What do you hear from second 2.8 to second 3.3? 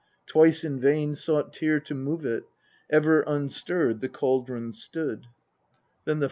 ever